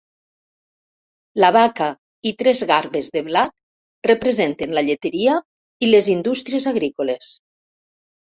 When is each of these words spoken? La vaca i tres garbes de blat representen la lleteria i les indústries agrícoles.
La 1.43 1.51
vaca 1.57 1.89
i 2.29 2.31
tres 2.39 2.63
garbes 2.71 3.09
de 3.17 3.23
blat 3.27 3.53
representen 4.09 4.73
la 4.79 4.85
lleteria 4.89 5.37
i 5.87 5.91
les 5.91 6.11
indústries 6.17 6.69
agrícoles. 6.75 7.31